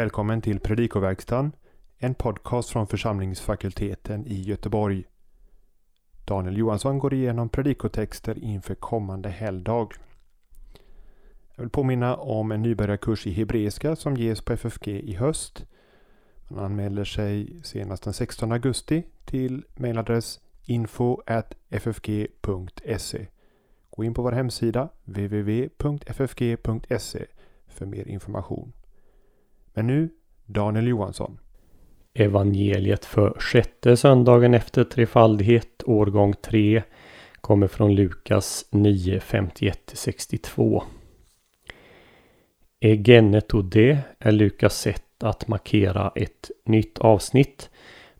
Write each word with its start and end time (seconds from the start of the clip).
Välkommen 0.00 0.40
till 0.40 0.60
Predikoverkstan, 0.60 1.52
en 1.98 2.14
podcast 2.14 2.70
från 2.70 2.86
församlingsfakulteten 2.86 4.26
i 4.26 4.42
Göteborg. 4.42 5.04
Daniel 6.24 6.56
Johansson 6.56 6.98
går 6.98 7.14
igenom 7.14 7.48
predikotexter 7.48 8.38
inför 8.38 8.74
kommande 8.74 9.28
helgdag. 9.28 9.88
Jag 11.54 11.62
vill 11.62 11.70
påminna 11.70 12.16
om 12.16 12.52
en 12.52 12.62
nybörjarkurs 12.62 13.26
i 13.26 13.32
hebreiska 13.32 13.96
som 13.96 14.16
ges 14.16 14.40
på 14.40 14.52
FFG 14.52 14.88
i 14.88 15.14
höst. 15.14 15.66
Man 16.48 16.64
anmäler 16.64 17.04
sig 17.04 17.60
senast 17.62 18.02
den 18.02 18.12
16 18.12 18.52
augusti 18.52 19.02
till 19.24 19.64
mejladress 19.74 20.40
info.ffg.se. 20.64 21.16
Gå 23.90 24.04
in 24.04 24.14
på 24.14 24.22
vår 24.22 24.32
hemsida 24.32 24.88
www.ffg.se 25.04 26.46
för 27.68 27.86
mer 27.86 28.08
information. 28.08 28.72
Men 29.74 29.86
nu 29.86 30.08
Daniel 30.46 30.86
Johansson. 30.88 31.38
Evangeliet 32.14 33.04
för 33.04 33.36
sjätte 33.38 33.96
söndagen 33.96 34.54
efter 34.54 34.84
trefaldighet, 34.84 35.82
årgång 35.86 36.34
3, 36.42 36.82
kommer 37.40 37.66
från 37.66 37.94
Lukas 37.94 38.66
9, 38.70 39.18
51-62. 39.18 40.82
Egenetode 42.80 43.98
är 44.18 44.32
Lukas 44.32 44.80
sätt 44.80 45.22
att 45.22 45.48
markera 45.48 46.12
ett 46.14 46.50
nytt 46.64 46.98
avsnitt. 46.98 47.70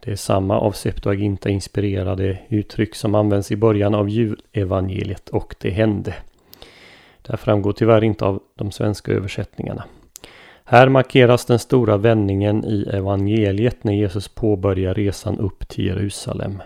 Det 0.00 0.10
är 0.10 0.16
samma 0.16 0.58
av 0.60 0.72
Septuaginta 0.72 1.50
inspirerade 1.50 2.38
uttryck 2.48 2.94
som 2.94 3.14
används 3.14 3.52
i 3.52 3.56
början 3.56 3.94
av 3.94 4.08
julevangeliet 4.08 5.28
och 5.28 5.54
det 5.60 5.70
hände. 5.70 6.14
Det 7.22 7.32
här 7.32 7.36
framgår 7.36 7.72
tyvärr 7.72 8.04
inte 8.04 8.24
av 8.24 8.42
de 8.54 8.72
svenska 8.72 9.12
översättningarna. 9.12 9.84
Här 10.72 10.88
markeras 10.88 11.44
den 11.44 11.58
stora 11.58 11.96
vändningen 11.96 12.64
i 12.64 12.88
evangeliet 12.92 13.84
när 13.84 13.92
Jesus 13.92 14.28
påbörjar 14.28 14.94
resan 14.94 15.38
upp 15.38 15.68
till 15.68 15.86
Jerusalem. 15.86 16.62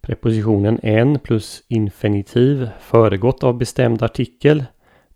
Prepositionen 0.00 0.80
en 0.82 1.18
plus 1.18 1.62
infinitiv 1.68 2.68
föregått 2.80 3.44
av 3.44 3.58
bestämd 3.58 4.02
artikel, 4.02 4.64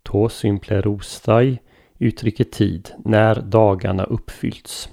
to 0.03 0.29
symplerostai, 0.29 1.59
uttrycker 1.99 2.45
tid, 2.45 2.91
när 2.99 3.35
dagarna 3.35 4.05
uppfyllts. 4.05 4.89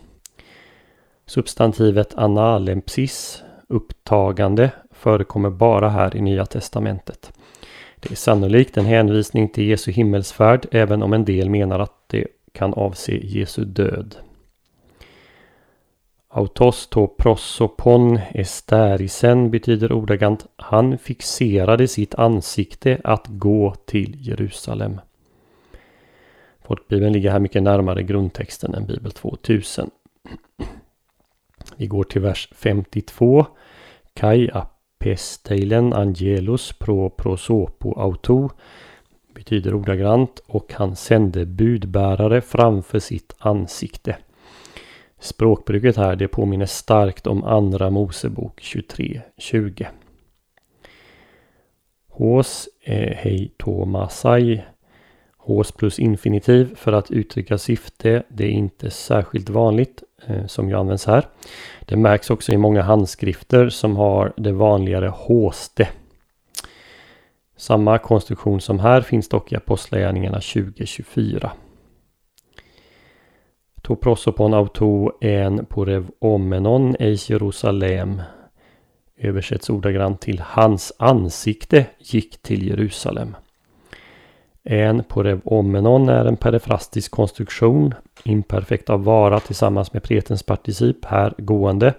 Substantivet 1.25 2.17
analempsis, 2.17 3.43
upptagande, 3.67 4.71
förekommer 4.91 5.49
bara 5.49 5.89
här 5.89 6.15
i 6.15 6.21
Nya 6.21 6.45
Testamentet. 6.45 7.31
Det 7.99 8.11
är 8.11 8.15
sannolikt 8.15 8.77
en 8.77 8.85
hänvisning 8.85 9.49
till 9.49 9.67
Jesu 9.67 9.91
himmelsfärd 9.91 10.67
även 10.71 11.03
om 11.03 11.13
en 11.13 11.25
del 11.25 11.49
menar 11.49 11.79
att 11.79 11.93
det 12.07 12.27
kan 12.51 12.73
avse 12.73 13.11
Jesu 13.11 13.65
död. 13.65 14.15
Autos 16.31 16.87
to 16.87 17.07
prosopon 17.07 18.19
esterisen 18.33 19.51
betyder 19.51 19.91
ordagrant 19.91 20.45
Han 20.55 20.97
fixerade 20.97 21.87
sitt 21.87 22.15
ansikte 22.15 23.01
att 23.03 23.27
gå 23.27 23.75
till 23.85 24.27
Jerusalem. 24.27 25.01
Folkbibeln 26.61 27.13
ligger 27.13 27.31
här 27.31 27.39
mycket 27.39 27.63
närmare 27.63 28.03
grundtexten 28.03 28.75
än 28.75 28.85
Bibel 28.85 29.11
2000. 29.11 29.89
Vi 31.77 31.87
går 31.87 32.03
till 32.03 32.21
vers 32.21 32.49
52. 32.55 33.45
Kai 34.13 34.49
Pesteilen 34.99 35.93
Angelus 35.93 36.73
pro 36.73 37.09
prosopo 37.09 37.93
auto 37.99 38.49
betyder 39.33 39.73
ordagrant 39.73 40.41
och 40.47 40.73
han 40.73 40.95
sände 40.95 41.45
budbärare 41.45 42.41
framför 42.41 42.99
sitt 42.99 43.35
ansikte. 43.37 44.17
Språkbruket 45.19 45.97
här 45.97 46.15
det 46.15 46.27
påminner 46.27 46.65
starkt 46.65 47.27
om 47.27 47.43
Andra 47.43 47.89
Mosebok 47.89 48.61
23.20. 48.61 49.85
Hos 52.07 52.69
är 52.83 53.13
hej 53.13 53.51
tomasai. 53.57 54.63
Hos 55.37 55.71
plus 55.71 55.99
infinitiv 55.99 56.75
för 56.75 56.93
att 56.93 57.11
uttrycka 57.11 57.57
syfte. 57.57 58.23
Det 58.29 58.45
är 58.45 58.51
inte 58.51 58.89
särskilt 58.89 59.49
vanligt 59.49 60.03
Eh, 60.27 60.45
som 60.45 60.69
ju 60.69 60.75
används 60.75 61.05
här. 61.05 61.27
Det 61.81 61.95
märks 61.95 62.29
också 62.29 62.51
i 62.51 62.57
många 62.57 62.81
handskrifter 62.81 63.69
som 63.69 63.95
har 63.95 64.33
det 64.37 64.51
vanligare 64.51 65.07
håste. 65.07 65.89
Samma 67.57 67.97
konstruktion 67.97 68.61
som 68.61 68.79
här 68.79 69.01
finns 69.01 69.29
dock 69.29 69.51
i 69.51 69.55
Apostlagärningarna 69.55 70.39
2024. 70.39 71.51
To 73.81 73.95
prosopon 73.95 74.53
auto 74.53 75.11
en 75.21 75.65
porev 75.65 76.11
omenon 76.19 76.95
eis 76.99 77.29
Jerusalem 77.29 78.21
översätts 79.17 79.69
ordagrant 79.69 80.21
till 80.21 80.39
hans 80.45 80.93
ansikte 80.99 81.85
gick 81.99 82.41
till 82.41 82.67
Jerusalem. 82.67 83.35
En 84.63 85.03
porev 85.03 85.41
omenon 85.43 86.09
är 86.09 86.25
en 86.25 86.37
perifrastisk 86.37 87.11
konstruktion 87.11 87.93
imperfekt 88.23 88.89
av 88.89 89.03
vara 89.03 89.39
tillsammans 89.39 89.93
med 89.93 90.03
pretens 90.03 90.43
particip, 90.43 91.05
här 91.05 91.33
gående. 91.37 91.93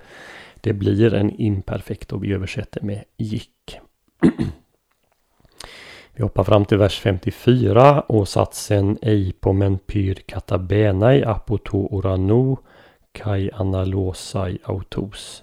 Det 0.60 0.72
blir 0.72 1.14
en 1.14 1.40
imperfekt 1.40 2.12
och 2.12 2.24
vi 2.24 2.32
översätter 2.32 2.80
med 2.82 3.04
gick. 3.16 3.78
vi 6.14 6.22
hoppar 6.22 6.44
fram 6.44 6.64
till 6.64 6.78
vers 6.78 7.00
54 7.00 8.00
och 8.00 8.28
satsen 8.28 8.98
Eipomen 9.02 9.78
pyr 9.78 10.14
katabenai 10.14 11.24
apoto 11.24 11.78
orano 11.90 12.58
kai 13.12 13.50
analosai 13.54 14.58
autos. 14.64 15.42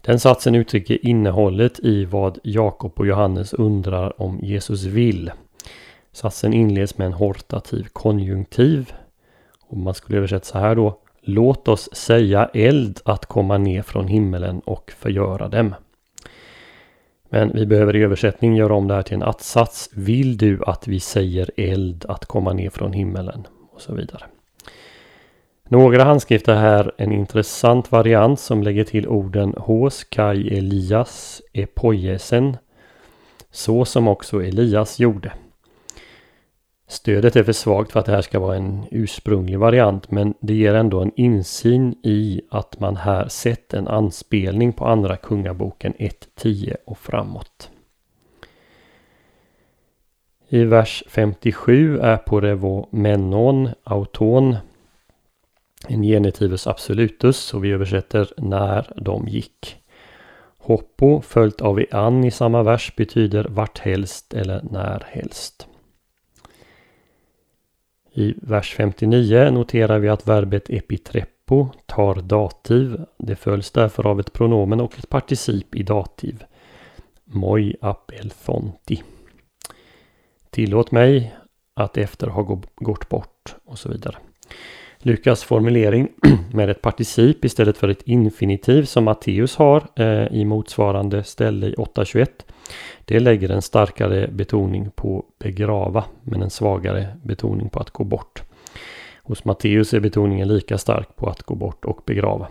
Den 0.00 0.20
satsen 0.20 0.54
uttrycker 0.54 1.06
innehållet 1.06 1.80
i 1.80 2.04
vad 2.04 2.38
Jakob 2.42 2.92
och 2.96 3.06
Johannes 3.06 3.52
undrar 3.52 4.22
om 4.22 4.38
Jesus 4.42 4.84
vill. 4.84 5.30
Satsen 6.14 6.54
inleds 6.54 6.98
med 6.98 7.06
en 7.06 7.12
hortativ 7.12 7.88
konjunktiv 7.92 8.92
och 9.60 9.76
man 9.76 9.94
skulle 9.94 10.18
översätta 10.18 10.44
så 10.44 10.58
här 10.58 10.74
då. 10.74 10.98
Låt 11.20 11.68
oss 11.68 11.88
säga 11.92 12.50
eld 12.54 13.00
att 13.04 13.26
komma 13.26 13.58
ner 13.58 13.82
från 13.82 14.08
himmelen 14.08 14.60
och 14.60 14.92
förgöra 14.98 15.48
dem. 15.48 15.74
Men 17.28 17.52
vi 17.54 17.66
behöver 17.66 17.96
i 17.96 18.02
översättning 18.02 18.56
göra 18.56 18.74
om 18.74 18.88
det 18.88 18.94
här 18.94 19.02
till 19.02 19.14
en 19.14 19.22
att-sats. 19.22 19.90
Vill 19.94 20.36
du 20.36 20.60
att 20.66 20.88
vi 20.88 21.00
säger 21.00 21.50
eld 21.56 22.04
att 22.08 22.26
komma 22.26 22.52
ner 22.52 22.70
från 22.70 22.92
himmelen? 22.92 23.46
Och 23.72 23.80
så 23.80 23.94
vidare. 23.94 24.24
Några 25.68 26.04
handskrifter 26.04 26.54
här 26.54 26.92
en 26.96 27.12
intressant 27.12 27.92
variant 27.92 28.40
som 28.40 28.62
lägger 28.62 28.84
till 28.84 29.08
orden 29.08 29.54
hos 29.58 30.04
Kai 30.04 30.58
Elias 30.58 31.42
epojesen. 31.52 32.56
Så 33.50 33.84
som 33.84 34.08
också 34.08 34.42
Elias 34.42 34.98
gjorde. 34.98 35.32
Stödet 36.86 37.36
är 37.36 37.44
för 37.44 37.52
svagt 37.52 37.92
för 37.92 38.00
att 38.00 38.06
det 38.06 38.12
här 38.12 38.22
ska 38.22 38.38
vara 38.38 38.56
en 38.56 38.86
ursprunglig 38.90 39.58
variant 39.58 40.10
men 40.10 40.34
det 40.40 40.54
ger 40.54 40.74
ändå 40.74 41.00
en 41.00 41.12
insyn 41.16 41.94
i 42.02 42.42
att 42.50 42.80
man 42.80 42.96
här 42.96 43.28
sett 43.28 43.74
en 43.74 43.88
anspelning 43.88 44.72
på 44.72 44.86
Andra 44.86 45.16
Kungaboken 45.16 45.92
1.10 45.98 46.76
och 46.84 46.98
framåt. 46.98 47.70
I 50.48 50.64
vers 50.64 51.04
57 51.06 51.98
är 51.98 52.16
Porevo 52.16 52.88
menon 52.90 53.68
auton 53.84 54.56
en 55.88 56.02
genitivus 56.02 56.66
absolutus 56.66 57.54
och 57.54 57.64
vi 57.64 57.72
översätter 57.72 58.32
när 58.36 58.92
de 58.96 59.28
gick. 59.28 59.76
Hoppo 60.58 61.20
följt 61.20 61.60
av 61.60 61.84
an 61.90 62.24
i 62.24 62.30
samma 62.30 62.62
vers 62.62 62.96
betyder 62.96 63.44
vart 63.48 63.78
helst 63.78 64.34
eller 64.34 64.62
när 64.70 65.06
helst. 65.10 65.68
I 68.16 68.34
vers 68.42 68.74
59 68.74 69.50
noterar 69.50 69.98
vi 69.98 70.08
att 70.08 70.28
verbet 70.28 70.70
epitreppo 70.70 71.68
tar 71.86 72.14
dativ. 72.14 73.04
Det 73.18 73.36
följs 73.36 73.70
därför 73.70 74.06
av 74.06 74.20
ett 74.20 74.32
pronomen 74.32 74.80
och 74.80 74.98
ett 74.98 75.08
particip 75.08 75.74
i 75.74 75.82
dativ. 75.82 76.44
Moi 77.24 77.74
apelfonti. 77.80 79.02
Tillåt 80.50 80.90
mig 80.90 81.34
att 81.74 81.96
efter 81.96 82.26
ha 82.26 82.60
gått 82.74 83.08
bort 83.08 83.56
och 83.64 83.78
så 83.78 83.88
vidare. 83.88 84.16
Lukas 84.98 85.44
formulering 85.44 86.08
med 86.52 86.70
ett 86.70 86.82
particip 86.82 87.44
istället 87.44 87.76
för 87.76 87.88
ett 87.88 88.02
infinitiv 88.02 88.84
som 88.84 89.04
Matteus 89.04 89.56
har 89.56 89.86
eh, 89.96 90.26
i 90.26 90.44
motsvarande 90.44 91.24
ställe 91.24 91.66
i 91.66 91.74
8.21 91.74 92.28
det 93.04 93.20
lägger 93.20 93.48
en 93.48 93.62
starkare 93.62 94.28
betoning 94.28 94.90
på 94.90 95.24
begrava 95.38 96.04
men 96.22 96.42
en 96.42 96.50
svagare 96.50 97.16
betoning 97.22 97.68
på 97.68 97.80
att 97.80 97.90
gå 97.90 98.04
bort. 98.04 98.42
Hos 99.22 99.44
Matteus 99.44 99.94
är 99.94 100.00
betoningen 100.00 100.48
lika 100.48 100.78
stark 100.78 101.16
på 101.16 101.28
att 101.28 101.42
gå 101.42 101.54
bort 101.54 101.84
och 101.84 102.02
begrava. 102.06 102.48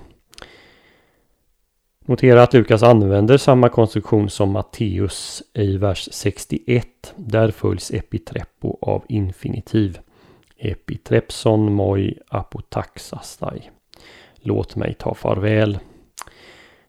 Notera 2.06 2.44
att 2.44 2.54
Lukas 2.54 2.84
använder 2.84 3.38
samma 3.38 3.70
konstruktion 3.70 4.30
som 4.30 4.52
Matteus 4.52 5.44
i 5.54 5.78
vers 5.78 6.10
61. 6.12 6.88
Där 7.16 7.52
följs 7.52 7.92
epitreppo 7.92 8.78
av 8.82 9.04
infinitiv. 9.10 10.00
Epitrepson 10.58 11.74
moi 11.74 12.18
apotaxastai. 12.28 13.70
Låt 14.36 14.76
mig 14.76 14.94
ta 14.94 15.14
farväl. 15.14 15.80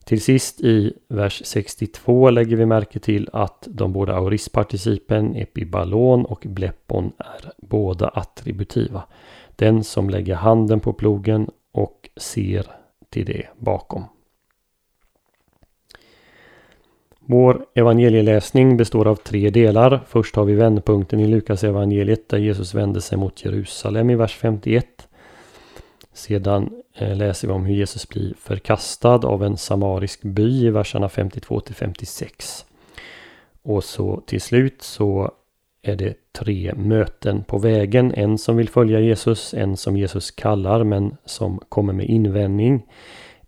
Till 0.04 0.20
sist 0.20 0.60
i 0.60 0.92
vers 1.08 1.42
62 1.44 2.30
lägger 2.30 2.56
vi 2.56 2.66
märke 2.66 2.98
till 2.98 3.28
att 3.32 3.68
de 3.70 3.92
båda 3.92 4.14
aoristparticipen 4.14 5.36
epibalon 5.36 6.24
och 6.24 6.44
bleppon 6.48 7.12
är 7.18 7.52
båda 7.56 8.08
attributiva. 8.08 9.02
Den 9.56 9.84
som 9.84 10.10
lägger 10.10 10.34
handen 10.34 10.80
på 10.80 10.92
plogen 10.92 11.50
och 11.72 12.10
ser 12.16 12.66
till 13.10 13.26
det 13.26 13.46
bakom. 13.58 14.04
Vår 17.26 17.66
evangelieläsning 17.74 18.76
består 18.76 19.06
av 19.06 19.14
tre 19.14 19.50
delar. 19.50 20.04
Först 20.08 20.36
har 20.36 20.44
vi 20.44 20.54
vändpunkten 20.54 21.20
i 21.20 21.26
Lukas 21.26 21.64
evangeliet 21.64 22.28
där 22.28 22.38
Jesus 22.38 22.74
vänder 22.74 23.00
sig 23.00 23.18
mot 23.18 23.44
Jerusalem 23.44 24.10
i 24.10 24.14
vers 24.16 24.36
51. 24.36 25.08
Sedan 26.14 26.82
eh, 26.94 27.16
läser 27.16 27.48
vi 27.48 27.54
om 27.54 27.64
hur 27.64 27.74
Jesus 27.74 28.08
blir 28.08 28.34
förkastad 28.38 29.14
av 29.26 29.44
en 29.44 29.56
samarisk 29.56 30.22
by 30.22 30.66
i 30.66 30.70
verserna 30.70 31.08
52 31.08 31.60
till 31.60 31.74
56. 31.74 32.64
Och 33.62 33.84
så 33.84 34.22
till 34.26 34.40
slut 34.40 34.82
så 34.82 35.32
är 35.82 35.96
det 35.96 36.14
tre 36.32 36.74
möten 36.76 37.44
på 37.44 37.58
vägen. 37.58 38.14
En 38.14 38.38
som 38.38 38.56
vill 38.56 38.68
följa 38.68 39.00
Jesus, 39.00 39.54
en 39.54 39.76
som 39.76 39.96
Jesus 39.96 40.30
kallar 40.30 40.84
men 40.84 41.16
som 41.24 41.60
kommer 41.68 41.92
med 41.92 42.06
invändning. 42.06 42.86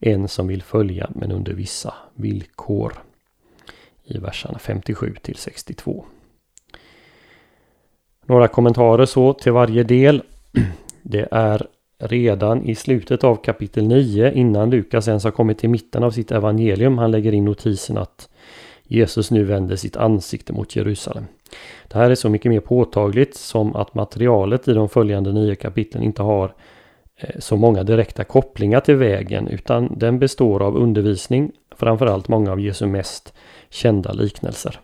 En 0.00 0.28
som 0.28 0.46
vill 0.46 0.62
följa 0.62 1.10
men 1.14 1.32
under 1.32 1.52
vissa 1.52 1.94
villkor. 2.14 2.92
I 4.04 4.18
verserna 4.18 4.58
57 4.58 5.14
till 5.22 5.36
62. 5.36 6.04
Några 8.26 8.48
kommentarer 8.48 9.06
så 9.06 9.32
till 9.32 9.52
varje 9.52 9.82
del. 9.82 10.22
Det 11.02 11.28
är 11.30 11.66
redan 11.98 12.62
i 12.62 12.74
slutet 12.74 13.24
av 13.24 13.36
kapitel 13.36 13.86
9 13.86 14.32
innan 14.32 14.70
Lukas 14.70 15.08
ens 15.08 15.24
har 15.24 15.30
kommit 15.30 15.58
till 15.58 15.70
mitten 15.70 16.02
av 16.02 16.10
sitt 16.10 16.32
evangelium. 16.32 16.98
Han 16.98 17.10
lägger 17.10 17.32
in 17.32 17.44
notisen 17.44 17.98
att 17.98 18.28
Jesus 18.84 19.30
nu 19.30 19.44
vänder 19.44 19.76
sitt 19.76 19.96
ansikte 19.96 20.52
mot 20.52 20.76
Jerusalem. 20.76 21.24
Det 21.88 21.98
här 21.98 22.10
är 22.10 22.14
så 22.14 22.28
mycket 22.28 22.50
mer 22.50 22.60
påtagligt 22.60 23.36
som 23.36 23.76
att 23.76 23.94
materialet 23.94 24.68
i 24.68 24.72
de 24.72 24.88
följande 24.88 25.32
nio 25.32 25.54
kapitlen 25.54 26.02
inte 26.02 26.22
har 26.22 26.54
eh, 27.16 27.38
så 27.38 27.56
många 27.56 27.82
direkta 27.82 28.24
kopplingar 28.24 28.80
till 28.80 28.96
vägen 28.96 29.48
utan 29.48 29.98
den 29.98 30.18
består 30.18 30.62
av 30.62 30.76
undervisning, 30.76 31.52
framförallt 31.76 32.28
många 32.28 32.52
av 32.52 32.60
Jesu 32.60 32.86
mest 32.86 33.34
kända 33.70 34.12
liknelser. 34.12 34.80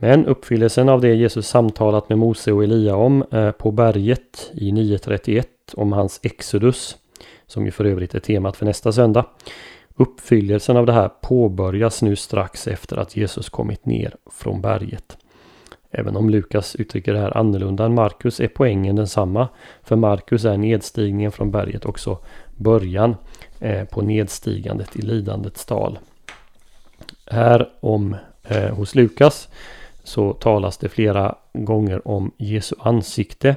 Men 0.00 0.26
uppfyllelsen 0.26 0.88
av 0.88 1.00
det 1.00 1.14
Jesus 1.14 1.48
samtalat 1.48 2.08
med 2.08 2.18
Mose 2.18 2.52
och 2.52 2.64
Elia 2.64 2.96
om 2.96 3.24
eh, 3.30 3.50
på 3.50 3.70
berget 3.70 4.50
i 4.52 4.70
9.31 4.70 5.44
om 5.74 5.92
hans 5.92 6.20
Exodus, 6.22 6.96
som 7.46 7.64
ju 7.64 7.70
för 7.70 7.84
övrigt 7.84 8.14
är 8.14 8.20
temat 8.20 8.56
för 8.56 8.66
nästa 8.66 8.92
söndag. 8.92 9.24
Uppfyllelsen 9.96 10.76
av 10.76 10.86
det 10.86 10.92
här 10.92 11.08
påbörjas 11.08 12.02
nu 12.02 12.16
strax 12.16 12.66
efter 12.68 12.96
att 12.96 13.16
Jesus 13.16 13.48
kommit 13.48 13.86
ner 13.86 14.16
från 14.30 14.60
berget. 14.60 15.16
Även 15.90 16.16
om 16.16 16.30
Lukas 16.30 16.76
uttrycker 16.76 17.12
det 17.12 17.20
här 17.20 17.36
annorlunda 17.36 17.84
än 17.84 17.94
Markus 17.94 18.40
är 18.40 18.48
poängen 18.48 18.96
densamma. 18.96 19.48
För 19.82 19.96
Markus 19.96 20.44
är 20.44 20.56
nedstigningen 20.56 21.32
från 21.32 21.50
berget 21.50 21.84
också 21.84 22.18
början 22.56 23.16
eh, 23.60 23.84
på 23.84 24.02
nedstigandet 24.02 24.96
i 24.96 25.02
lidandets 25.02 25.64
tal. 25.64 25.98
Här 27.26 27.68
om 27.80 28.16
eh, 28.44 28.74
hos 28.74 28.94
Lukas 28.94 29.48
så 30.08 30.32
talas 30.32 30.78
det 30.78 30.88
flera 30.88 31.34
gånger 31.52 32.08
om 32.08 32.32
Jesu 32.36 32.76
ansikte. 32.78 33.56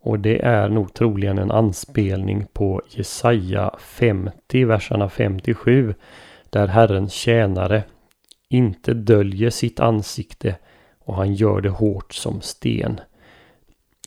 Och 0.00 0.18
det 0.18 0.44
är 0.44 0.68
nog 0.68 0.94
troligen 0.94 1.38
en 1.38 1.50
anspelning 1.50 2.46
på 2.52 2.82
Jesaja 2.88 3.74
50, 3.78 4.64
verserna 4.64 5.08
57. 5.08 5.94
Där 6.50 6.66
Herrens 6.66 7.12
tjänare 7.12 7.82
inte 8.48 8.94
döljer 8.94 9.50
sitt 9.50 9.80
ansikte 9.80 10.56
och 10.98 11.14
han 11.14 11.34
gör 11.34 11.60
det 11.60 11.70
hårt 11.70 12.14
som 12.14 12.40
sten. 12.40 13.00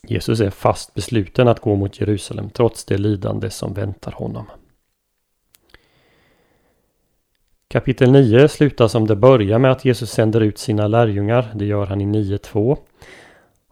Jesus 0.08 0.40
är 0.40 0.50
fast 0.50 0.94
besluten 0.94 1.48
att 1.48 1.60
gå 1.60 1.76
mot 1.76 2.00
Jerusalem 2.00 2.50
trots 2.50 2.84
det 2.84 2.98
lidande 2.98 3.50
som 3.50 3.74
väntar 3.74 4.12
honom. 4.12 4.46
Kapitel 7.72 8.12
9 8.12 8.48
slutar 8.48 8.88
som 8.88 9.06
det 9.06 9.16
börjar 9.16 9.58
med 9.58 9.72
att 9.72 9.84
Jesus 9.84 10.10
sänder 10.10 10.40
ut 10.40 10.58
sina 10.58 10.88
lärjungar. 10.88 11.50
Det 11.54 11.64
gör 11.64 11.86
han 11.86 12.00
i 12.00 12.04
9.2. 12.04 12.76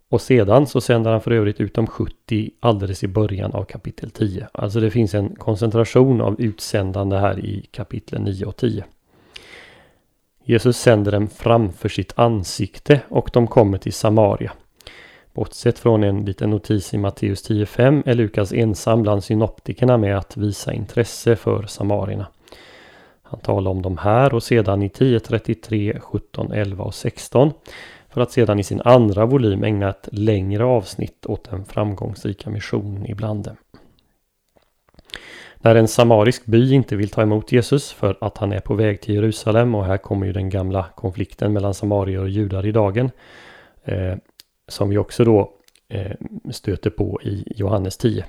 Och 0.09 0.21
sedan 0.21 0.67
så 0.67 0.81
sänder 0.81 1.11
han 1.11 1.21
för 1.21 1.31
övrigt 1.31 1.61
ut 1.61 1.75
de 1.75 1.87
70 1.87 2.51
alldeles 2.61 3.05
i 3.05 3.09
början 3.09 3.53
av 3.53 3.65
kapitel 3.65 4.11
10. 4.11 4.49
Alltså 4.53 4.81
det 4.81 4.91
finns 4.91 5.15
en 5.15 5.35
koncentration 5.35 6.21
av 6.21 6.41
utsändande 6.41 7.17
här 7.17 7.39
i 7.39 7.67
kapitel 7.71 8.21
9 8.21 8.45
och 8.45 8.57
10. 8.57 8.85
Jesus 10.45 10.77
sänder 10.77 11.13
dem 11.13 11.29
framför 11.29 11.89
sitt 11.89 12.13
ansikte 12.19 13.01
och 13.09 13.31
de 13.33 13.47
kommer 13.47 13.79
till 13.79 13.93
Samaria. 13.93 14.53
Bortsett 15.33 15.79
från 15.79 16.05
en 16.05 16.25
liten 16.25 16.51
notis 16.51 16.95
i 16.95 16.99
Matteus 16.99 17.51
10.5 17.51 18.03
är 18.07 18.15
Lukas 18.15 18.53
ensam 18.53 19.03
bland 19.03 19.25
synoptikerna 19.25 19.97
med 19.97 20.19
att 20.19 20.37
visa 20.37 20.73
intresse 20.73 21.37
för 21.37 21.63
samarierna. 21.67 22.27
Han 23.31 23.41
talar 23.41 23.71
om 23.71 23.83
dem 23.83 23.99
här 23.99 24.35
och 24.35 24.43
sedan 24.43 24.83
i 24.83 24.89
10-33, 24.89 25.99
17, 26.01 26.53
11 26.53 26.85
och 26.85 26.95
16. 26.95 27.53
För 28.09 28.21
att 28.21 28.33
sedan 28.33 28.59
i 28.59 28.65
sin 28.65 28.81
andra 28.81 29.27
volym 29.27 29.65
ägna 29.65 29.89
ett 29.89 30.09
längre 30.13 30.65
avsnitt 30.65 31.27
åt 31.27 31.51
den 31.51 31.65
framgångsrika 31.65 32.51
missionen 32.51 33.07
ibland 33.07 33.45
dem. 33.45 33.57
När 35.57 35.75
en 35.75 35.89
samarisk 35.89 36.47
by 36.47 36.75
inte 36.75 36.97
vill 36.97 37.11
ta 37.11 37.23
emot 37.23 37.53
Jesus 37.53 37.93
för 37.93 38.17
att 38.21 38.39
han 38.39 38.53
är 38.53 38.61
på 38.61 38.75
väg 38.75 39.01
till 39.01 39.15
Jerusalem 39.15 39.75
och 39.75 39.85
här 39.85 39.97
kommer 39.97 40.27
ju 40.27 40.33
den 40.33 40.51
gamla 40.51 40.87
konflikten 40.95 41.53
mellan 41.53 41.75
samarier 41.75 42.21
och 42.21 42.29
judar 42.29 42.67
i 42.67 42.73
dagen. 42.73 43.11
Eh, 43.85 44.15
som 44.69 44.89
vi 44.89 44.99
också 44.99 45.25
då 45.25 45.53
eh, 45.89 46.13
stöter 46.51 46.91
på 46.91 47.21
i 47.23 47.53
Johannes 47.57 47.97
10. 47.97 48.25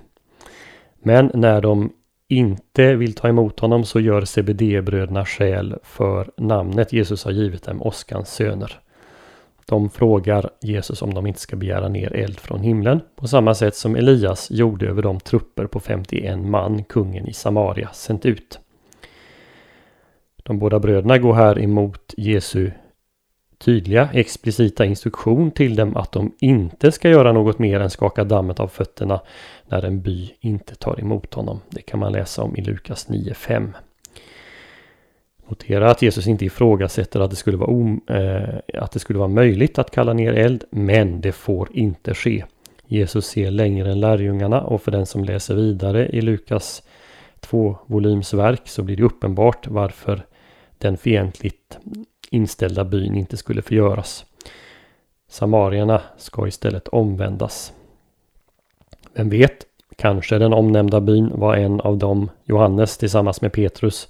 Men 0.99 1.31
när 1.33 1.61
de 1.61 1.93
inte 2.31 2.95
vill 2.95 3.13
ta 3.13 3.27
emot 3.27 3.59
honom 3.59 3.85
så 3.85 3.99
gör 3.99 4.21
CBD-bröderna 4.21 5.25
skäl 5.25 5.75
för 5.83 6.31
namnet 6.37 6.93
Jesus 6.93 7.23
har 7.23 7.31
givit 7.31 7.63
dem, 7.63 7.81
Oskans 7.81 8.33
söner. 8.33 8.79
De 9.65 9.89
frågar 9.89 10.49
Jesus 10.61 11.01
om 11.01 11.13
de 11.13 11.27
inte 11.27 11.39
ska 11.39 11.55
begära 11.55 11.87
ner 11.87 12.13
eld 12.15 12.39
från 12.39 12.61
himlen 12.61 13.01
på 13.15 13.27
samma 13.27 13.55
sätt 13.55 13.75
som 13.75 13.95
Elias 13.95 14.51
gjorde 14.51 14.87
över 14.87 15.01
de 15.01 15.19
trupper 15.19 15.65
på 15.65 15.79
51 15.79 16.39
man 16.39 16.83
kungen 16.83 17.27
i 17.27 17.33
Samaria 17.33 17.89
sänt 17.93 18.25
ut. 18.25 18.59
De 20.43 20.59
båda 20.59 20.79
bröderna 20.79 21.17
går 21.17 21.33
här 21.33 21.59
emot 21.59 22.13
Jesu 22.17 22.71
tydliga 23.61 24.09
explicita 24.13 24.85
instruktion 24.85 25.51
till 25.51 25.75
dem 25.75 25.97
att 25.97 26.11
de 26.11 26.31
inte 26.39 26.91
ska 26.91 27.09
göra 27.09 27.31
något 27.31 27.59
mer 27.59 27.79
än 27.79 27.89
skaka 27.89 28.23
dammet 28.23 28.59
av 28.59 28.67
fötterna 28.67 29.21
när 29.67 29.85
en 29.85 30.01
by 30.01 30.31
inte 30.39 30.75
tar 30.75 30.99
emot 30.99 31.33
honom. 31.33 31.59
Det 31.69 31.81
kan 31.81 31.99
man 31.99 32.11
läsa 32.11 32.43
om 32.43 32.55
i 32.55 32.61
Lukas 32.61 33.09
9.5. 33.09 33.73
Notera 35.47 35.91
att 35.91 36.01
Jesus 36.01 36.27
inte 36.27 36.45
ifrågasätter 36.45 37.19
att 37.19 37.29
det, 37.29 37.35
skulle 37.35 37.57
vara 37.57 37.71
om, 37.71 38.01
eh, 38.07 38.81
att 38.81 38.91
det 38.91 38.99
skulle 38.99 39.19
vara 39.19 39.29
möjligt 39.29 39.79
att 39.79 39.91
kalla 39.91 40.13
ner 40.13 40.33
eld, 40.33 40.63
men 40.69 41.21
det 41.21 41.31
får 41.31 41.69
inte 41.73 42.13
ske. 42.13 42.43
Jesus 42.87 43.25
ser 43.25 43.51
längre 43.51 43.91
än 43.91 43.99
lärjungarna 43.99 44.61
och 44.61 44.81
för 44.81 44.91
den 44.91 45.05
som 45.05 45.23
läser 45.23 45.55
vidare 45.55 46.07
i 46.07 46.21
Lukas 46.21 46.83
två 47.39 47.77
volymsverk 47.85 48.61
så 48.65 48.83
blir 48.83 48.97
det 48.97 49.03
uppenbart 49.03 49.67
varför 49.67 50.25
den 50.77 50.97
fientligt 50.97 51.77
inställda 52.31 52.83
byn 52.83 53.15
inte 53.15 53.37
skulle 53.37 53.61
förgöras. 53.61 54.25
Samarierna 55.27 56.01
ska 56.17 56.47
istället 56.47 56.87
omvändas. 56.87 57.73
Vem 59.13 59.29
vet, 59.29 59.65
kanske 59.95 60.37
den 60.37 60.53
omnämnda 60.53 61.01
byn 61.01 61.31
var 61.39 61.55
en 61.55 61.81
av 61.81 61.97
dem 61.97 62.29
Johannes 62.43 62.97
tillsammans 62.97 63.41
med 63.41 63.53
Petrus 63.53 64.07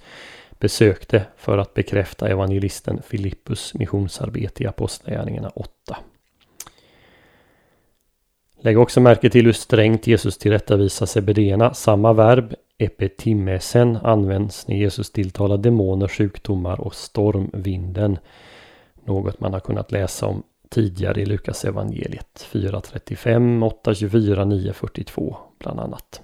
besökte 0.58 1.24
för 1.36 1.58
att 1.58 1.74
bekräfta 1.74 2.28
evangelisten 2.28 3.02
Filippus 3.02 3.74
missionsarbete 3.74 4.62
i 4.62 4.66
Apostlagärningarna 4.66 5.48
8. 5.48 5.96
Lägg 8.60 8.78
också 8.78 9.00
märke 9.00 9.30
till 9.30 9.46
hur 9.46 9.52
strängt 9.52 10.06
Jesus 10.06 10.38
tillrättavisar 10.38 11.06
sebedena. 11.06 11.74
Samma 11.74 12.12
verb, 12.12 12.54
epitimesen, 12.84 13.96
används 14.02 14.68
när 14.68 14.76
Jesus 14.76 15.10
tilltalar 15.10 15.58
demoner, 15.58 16.08
sjukdomar 16.08 16.80
och 16.80 16.94
stormvinden. 16.94 18.18
Något 19.04 19.40
man 19.40 19.52
har 19.52 19.60
kunnat 19.60 19.92
läsa 19.92 20.26
om 20.26 20.42
tidigare 20.68 21.20
i 21.20 21.26
Lukas 21.26 21.64
evangeliet 21.64 22.48
4.35, 22.52 23.70
8.24, 23.84 24.72
9.42 24.72 25.34
bland 25.58 25.80
annat. 25.80 26.20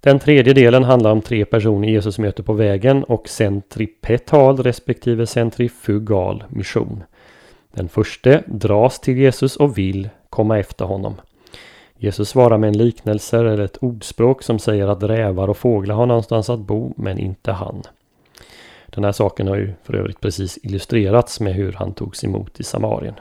Den 0.00 0.18
tredje 0.18 0.54
delen 0.54 0.84
handlar 0.84 1.10
om 1.10 1.22
tre 1.22 1.44
personer 1.44 1.88
Jesus 1.88 2.18
möter 2.18 2.42
på 2.42 2.52
vägen 2.52 3.04
och 3.04 3.28
centripetal 3.28 4.56
respektive 4.56 5.26
centrifugal 5.26 6.44
mission. 6.48 7.02
Den 7.72 7.88
första 7.88 8.40
dras 8.46 9.00
till 9.00 9.18
Jesus 9.18 9.56
och 9.56 9.78
vill 9.78 10.08
komma 10.30 10.58
efter 10.58 10.84
honom. 10.84 11.14
Jesus 12.02 12.28
svarar 12.28 12.58
med 12.58 12.68
en 12.68 12.78
liknelse 12.78 13.38
eller 13.38 13.60
ett 13.60 13.76
ordspråk 13.76 14.42
som 14.42 14.58
säger 14.58 14.88
att 14.88 15.02
rävar 15.02 15.48
och 15.48 15.56
fåglar 15.56 15.94
har 15.94 16.06
någonstans 16.06 16.50
att 16.50 16.60
bo, 16.60 16.92
men 16.96 17.18
inte 17.18 17.52
han. 17.52 17.82
Den 18.86 19.04
här 19.04 19.12
saken 19.12 19.48
har 19.48 19.56
ju 19.56 19.72
för 19.84 19.94
övrigt 19.94 20.20
precis 20.20 20.58
illustrerats 20.62 21.40
med 21.40 21.54
hur 21.54 21.72
han 21.72 21.94
togs 21.94 22.24
emot 22.24 22.60
i 22.60 22.64
Samarien. 22.64 23.14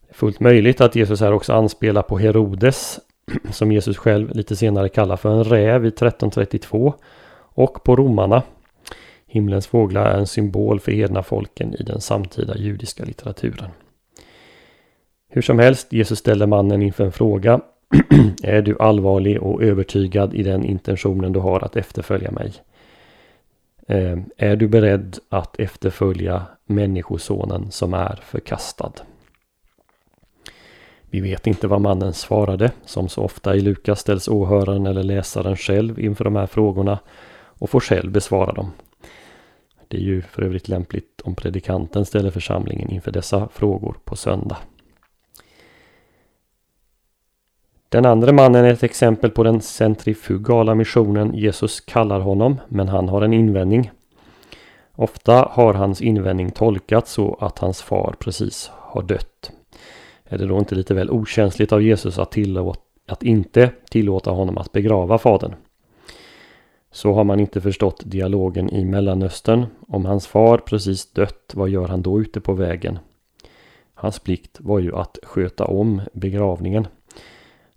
Det 0.00 0.10
är 0.10 0.14
fullt 0.14 0.40
möjligt 0.40 0.80
att 0.80 0.96
Jesus 0.96 1.20
här 1.20 1.32
också 1.32 1.52
anspelar 1.52 2.02
på 2.02 2.18
Herodes, 2.18 3.00
som 3.50 3.72
Jesus 3.72 3.96
själv 3.96 4.30
lite 4.36 4.56
senare 4.56 4.88
kallar 4.88 5.16
för 5.16 5.30
en 5.30 5.44
räv 5.44 5.84
i 5.84 5.88
1332, 5.88 6.94
och 7.54 7.84
på 7.84 7.96
romarna. 7.96 8.42
Himlens 9.26 9.66
fåglar 9.66 10.06
är 10.06 10.18
en 10.18 10.26
symbol 10.26 10.80
för 10.80 10.92
hedna 10.92 11.22
folken 11.22 11.74
i 11.74 11.82
den 11.82 12.00
samtida 12.00 12.56
judiska 12.56 13.04
litteraturen. 13.04 13.70
Hur 15.34 15.42
som 15.42 15.58
helst, 15.58 15.92
Jesus 15.92 16.18
ställer 16.18 16.46
mannen 16.46 16.82
inför 16.82 17.04
en 17.04 17.12
fråga. 17.12 17.60
är 18.42 18.62
du 18.62 18.76
allvarlig 18.78 19.42
och 19.42 19.62
övertygad 19.62 20.34
i 20.34 20.42
den 20.42 20.64
intentionen 20.64 21.32
du 21.32 21.40
har 21.40 21.64
att 21.64 21.76
efterfölja 21.76 22.30
mig? 22.30 22.52
Eh, 23.88 24.18
är 24.36 24.56
du 24.56 24.68
beredd 24.68 25.18
att 25.28 25.60
efterfölja 25.60 26.46
Människosonen 26.66 27.70
som 27.70 27.94
är 27.94 28.20
förkastad? 28.24 28.92
Vi 31.10 31.20
vet 31.20 31.46
inte 31.46 31.66
vad 31.66 31.80
mannen 31.80 32.12
svarade. 32.12 32.70
Som 32.84 33.08
så 33.08 33.22
ofta 33.22 33.56
i 33.56 33.60
Lukas 33.60 34.00
ställs 34.00 34.28
åhöraren 34.28 34.86
eller 34.86 35.02
läsaren 35.02 35.56
själv 35.56 36.00
inför 36.00 36.24
de 36.24 36.36
här 36.36 36.46
frågorna 36.46 36.98
och 37.34 37.70
får 37.70 37.80
själv 37.80 38.10
besvara 38.10 38.52
dem. 38.52 38.70
Det 39.88 39.96
är 39.96 40.02
ju 40.02 40.22
för 40.22 40.42
övrigt 40.42 40.68
lämpligt 40.68 41.20
om 41.24 41.34
predikanten 41.34 42.04
ställer 42.04 42.30
församlingen 42.30 42.90
inför 42.90 43.10
dessa 43.10 43.48
frågor 43.48 43.96
på 44.04 44.16
söndag. 44.16 44.58
Den 47.92 48.06
andra 48.06 48.32
mannen 48.32 48.64
är 48.64 48.72
ett 48.72 48.82
exempel 48.82 49.30
på 49.30 49.42
den 49.42 49.60
centrifugala 49.60 50.74
missionen 50.74 51.34
Jesus 51.34 51.80
kallar 51.80 52.20
honom, 52.20 52.60
men 52.68 52.88
han 52.88 53.08
har 53.08 53.22
en 53.22 53.32
invändning. 53.32 53.90
Ofta 54.92 55.48
har 55.50 55.74
hans 55.74 56.00
invändning 56.00 56.50
tolkats 56.50 57.12
så 57.12 57.36
att 57.40 57.58
hans 57.58 57.82
far 57.82 58.14
precis 58.18 58.70
har 58.74 59.02
dött. 59.02 59.52
Är 60.24 60.38
det 60.38 60.46
då 60.46 60.58
inte 60.58 60.74
lite 60.74 60.94
väl 60.94 61.10
okänsligt 61.10 61.72
av 61.72 61.82
Jesus 61.82 62.18
att, 62.18 62.30
tillåta, 62.30 62.80
att 63.08 63.22
inte 63.22 63.70
tillåta 63.90 64.30
honom 64.30 64.58
att 64.58 64.72
begrava 64.72 65.18
fadern? 65.18 65.54
Så 66.92 67.12
har 67.12 67.24
man 67.24 67.40
inte 67.40 67.60
förstått 67.60 68.02
dialogen 68.04 68.70
i 68.70 68.84
Mellanöstern. 68.84 69.66
Om 69.88 70.04
hans 70.04 70.26
far 70.26 70.58
precis 70.58 71.12
dött, 71.12 71.52
vad 71.54 71.68
gör 71.68 71.88
han 71.88 72.02
då 72.02 72.20
ute 72.20 72.40
på 72.40 72.52
vägen? 72.52 72.98
Hans 73.94 74.18
plikt 74.18 74.56
var 74.60 74.78
ju 74.78 74.96
att 74.96 75.18
sköta 75.22 75.64
om 75.64 76.00
begravningen. 76.12 76.86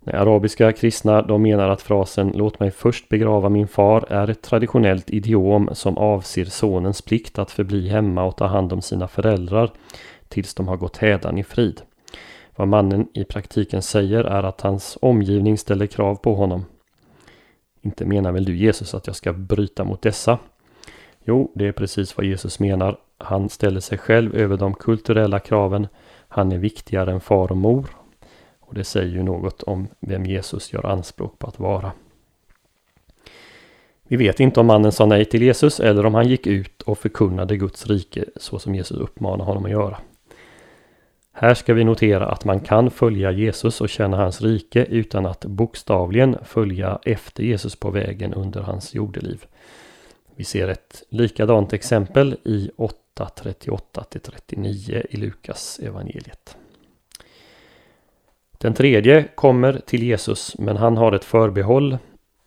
De 0.06 0.16
arabiska 0.16 0.72
kristna 0.72 1.22
de 1.22 1.42
menar 1.42 1.68
att 1.68 1.82
frasen 1.82 2.32
”låt 2.34 2.60
mig 2.60 2.70
först 2.70 3.08
begrava 3.08 3.48
min 3.48 3.68
far” 3.68 4.04
är 4.08 4.30
ett 4.30 4.42
traditionellt 4.42 5.10
idiom 5.10 5.68
som 5.72 5.98
avser 5.98 6.44
sonens 6.44 7.02
plikt 7.02 7.38
att 7.38 7.50
förbli 7.50 7.88
hemma 7.88 8.24
och 8.24 8.36
ta 8.36 8.46
hand 8.46 8.72
om 8.72 8.82
sina 8.82 9.08
föräldrar 9.08 9.70
tills 10.28 10.54
de 10.54 10.68
har 10.68 10.76
gått 10.76 10.96
hädan 10.96 11.38
i 11.38 11.44
frid. 11.44 11.82
Vad 12.56 12.68
mannen 12.68 13.08
i 13.14 13.24
praktiken 13.24 13.82
säger 13.82 14.24
är 14.24 14.42
att 14.42 14.60
hans 14.60 14.98
omgivning 15.02 15.58
ställer 15.58 15.86
krav 15.86 16.14
på 16.14 16.34
honom. 16.34 16.64
Inte 17.82 18.04
menar 18.04 18.32
väl 18.32 18.44
du 18.44 18.56
Jesus 18.56 18.94
att 18.94 19.06
jag 19.06 19.16
ska 19.16 19.32
bryta 19.32 19.84
mot 19.84 20.02
dessa? 20.02 20.38
Jo, 21.24 21.52
det 21.54 21.66
är 21.66 21.72
precis 21.72 22.16
vad 22.16 22.26
Jesus 22.26 22.58
menar. 22.60 22.98
Han 23.18 23.48
ställer 23.48 23.80
sig 23.80 23.98
själv 23.98 24.34
över 24.34 24.56
de 24.56 24.74
kulturella 24.74 25.38
kraven. 25.38 25.88
Han 26.28 26.52
är 26.52 26.58
viktigare 26.58 27.12
än 27.12 27.20
far 27.20 27.50
och 27.50 27.56
mor 27.56 27.86
och 28.66 28.74
det 28.74 28.84
säger 28.84 29.12
ju 29.12 29.22
något 29.22 29.62
om 29.62 29.88
vem 30.00 30.26
Jesus 30.26 30.72
gör 30.72 30.86
anspråk 30.86 31.38
på 31.38 31.46
att 31.46 31.58
vara. 31.58 31.92
Vi 34.08 34.16
vet 34.16 34.40
inte 34.40 34.60
om 34.60 34.66
mannen 34.66 34.92
sa 34.92 35.06
nej 35.06 35.24
till 35.24 35.42
Jesus 35.42 35.80
eller 35.80 36.06
om 36.06 36.14
han 36.14 36.28
gick 36.28 36.46
ut 36.46 36.82
och 36.82 36.98
förkunnade 36.98 37.56
Guds 37.56 37.86
rike 37.86 38.24
så 38.36 38.58
som 38.58 38.74
Jesus 38.74 38.96
uppmanar 38.96 39.44
honom 39.44 39.64
att 39.64 39.70
göra. 39.70 39.98
Här 41.32 41.54
ska 41.54 41.74
vi 41.74 41.84
notera 41.84 42.26
att 42.26 42.44
man 42.44 42.60
kan 42.60 42.90
följa 42.90 43.30
Jesus 43.30 43.80
och 43.80 43.88
känna 43.88 44.16
hans 44.16 44.42
rike 44.42 44.84
utan 44.84 45.26
att 45.26 45.44
bokstavligen 45.44 46.36
följa 46.44 46.98
efter 47.02 47.42
Jesus 47.42 47.76
på 47.76 47.90
vägen 47.90 48.34
under 48.34 48.60
hans 48.60 48.94
jordeliv. 48.94 49.46
Vi 50.34 50.44
ser 50.44 50.68
ett 50.68 51.02
likadant 51.08 51.72
exempel 51.72 52.36
i 52.44 52.70
8.38-39 52.76 55.06
i 55.10 55.16
Lukas 55.16 55.78
evangeliet. 55.78 56.56
Den 58.66 58.74
tredje 58.74 59.28
kommer 59.34 59.80
till 59.86 60.02
Jesus 60.02 60.58
men 60.58 60.76
han 60.76 60.96
har 60.96 61.12
ett 61.12 61.24
förbehåll. 61.24 61.98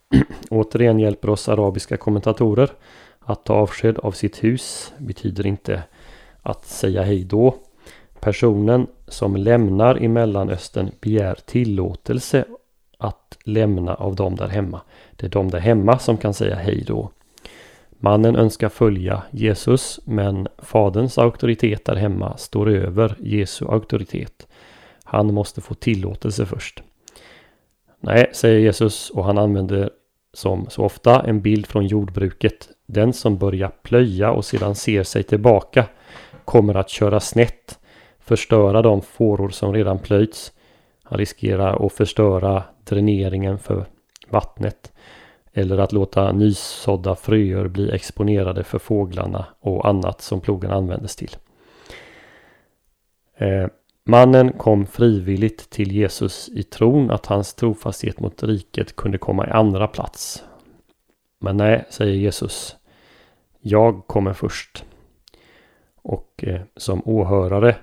Återigen 0.50 0.98
hjälper 0.98 1.30
oss 1.30 1.48
arabiska 1.48 1.96
kommentatorer. 1.96 2.70
Att 3.20 3.44
ta 3.44 3.54
avsked 3.54 3.98
av 3.98 4.12
sitt 4.12 4.44
hus 4.44 4.92
betyder 4.98 5.46
inte 5.46 5.82
att 6.42 6.64
säga 6.66 7.02
hej 7.02 7.24
då. 7.24 7.54
Personen 8.20 8.86
som 9.08 9.36
lämnar 9.36 10.02
i 10.02 10.08
Mellanöstern 10.08 10.90
begär 11.00 11.38
tillåtelse 11.46 12.44
att 12.98 13.38
lämna 13.44 13.94
av 13.94 14.16
dem 14.16 14.36
där 14.36 14.48
hemma. 14.48 14.80
Det 15.16 15.26
är 15.26 15.30
de 15.30 15.50
där 15.50 15.60
hemma 15.60 15.98
som 15.98 16.16
kan 16.16 16.34
säga 16.34 16.54
hej 16.54 16.84
då. 16.86 17.10
Mannen 17.90 18.36
önskar 18.36 18.68
följa 18.68 19.22
Jesus 19.30 20.00
men 20.04 20.48
faderns 20.58 21.18
auktoritet 21.18 21.84
där 21.84 21.96
hemma 21.96 22.36
står 22.36 22.70
över 22.70 23.16
Jesu 23.20 23.66
auktoritet. 23.68 24.46
Han 25.10 25.34
måste 25.34 25.60
få 25.60 25.74
tillåtelse 25.74 26.46
först. 26.46 26.82
Nej, 28.00 28.30
säger 28.32 28.58
Jesus 28.58 29.10
och 29.10 29.24
han 29.24 29.38
använder 29.38 29.90
som 30.32 30.66
så 30.68 30.84
ofta 30.84 31.22
en 31.22 31.42
bild 31.42 31.66
från 31.66 31.86
jordbruket. 31.86 32.68
Den 32.86 33.12
som 33.12 33.38
börjar 33.38 33.68
plöja 33.82 34.30
och 34.30 34.44
sedan 34.44 34.74
ser 34.74 35.02
sig 35.02 35.22
tillbaka 35.22 35.86
kommer 36.44 36.74
att 36.74 36.90
köra 36.90 37.20
snett, 37.20 37.78
förstöra 38.18 38.82
de 38.82 39.02
fåror 39.02 39.48
som 39.48 39.74
redan 39.74 39.98
plöjts. 39.98 40.52
Han 41.02 41.18
riskerar 41.18 41.86
att 41.86 41.92
förstöra 41.92 42.62
dräneringen 42.84 43.58
för 43.58 43.86
vattnet 44.28 44.92
eller 45.52 45.78
att 45.78 45.92
låta 45.92 46.32
nysådda 46.32 47.16
fröer 47.16 47.68
bli 47.68 47.90
exponerade 47.90 48.64
för 48.64 48.78
fåglarna 48.78 49.46
och 49.60 49.88
annat 49.88 50.20
som 50.20 50.40
plogen 50.40 50.70
användes 50.70 51.16
till. 51.16 51.36
Eh, 53.36 53.66
Mannen 54.04 54.52
kom 54.52 54.86
frivilligt 54.86 55.70
till 55.70 55.92
Jesus 55.92 56.48
i 56.48 56.62
tron 56.62 57.10
att 57.10 57.26
hans 57.26 57.54
trofasthet 57.54 58.20
mot 58.20 58.42
riket 58.42 58.96
kunde 58.96 59.18
komma 59.18 59.46
i 59.46 59.50
andra 59.50 59.88
plats. 59.88 60.44
Men 61.38 61.56
nej, 61.56 61.84
säger 61.90 62.14
Jesus. 62.14 62.76
Jag 63.60 64.06
kommer 64.06 64.32
först. 64.32 64.84
Och 66.02 66.44
eh, 66.44 66.60
som 66.76 67.02
åhörare 67.04 67.76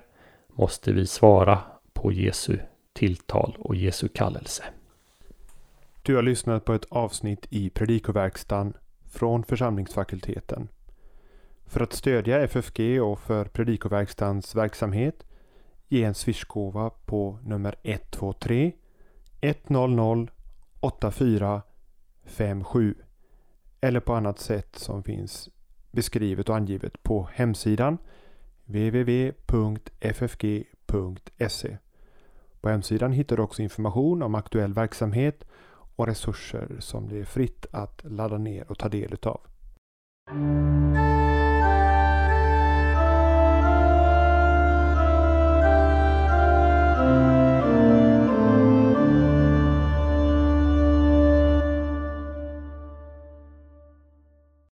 måste 0.48 0.94
vi 0.94 1.08
svara 1.08 1.60
på 1.94 2.12
Jesu 2.12 2.60
tilltal 2.94 3.56
och 3.60 3.76
Jesu 3.76 4.08
kallelse. 4.08 4.64
Du 6.02 6.16
har 6.16 6.24
lyssnat 6.24 6.66
på 6.66 6.74
ett 6.74 6.86
avsnitt 6.90 7.48
i 7.50 7.70
Predikoverkstan 7.70 8.74
från 9.12 9.44
församlingsfakulteten. 9.44 10.68
För 11.66 11.82
att 11.82 11.94
stödja 11.94 12.40
FFG 12.40 13.02
och 13.02 13.20
för 13.20 13.46
Predikoverkstans 13.46 14.56
verksamhet 14.56 15.27
ge 15.88 16.04
en 16.04 16.14
swishgåva 16.14 16.90
på 16.90 17.40
nummer 17.44 17.76
123 17.84 18.72
100 19.42 20.28
8457 20.80 22.96
eller 23.82 24.00
på 24.00 24.14
annat 24.14 24.40
sätt 24.40 24.76
som 24.76 25.04
finns 25.04 25.50
beskrivet 25.92 26.50
och 26.50 26.56
angivet 26.56 27.04
på 27.04 27.30
hemsidan 27.34 27.98
www.ffg.se. 28.66 29.38
På 32.62 32.70
hemsidan 32.70 33.12
hittar 33.12 33.38
du 33.38 33.44
också 33.44 33.62
information 33.62 34.24
om 34.24 34.36
aktuell 34.36 34.74
verksamhet 34.74 35.44
och 35.96 36.08
resurser 36.08 36.76
som 36.80 37.10
det 37.10 37.20
är 37.20 37.26
fritt 37.26 37.66
att 37.72 38.02
ladda 38.04 38.38
ner 38.38 38.72
och 38.72 38.78
ta 38.78 38.90
del 38.90 39.14
utav. 39.14 39.42